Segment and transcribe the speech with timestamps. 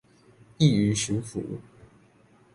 [0.57, 1.43] 易於馴服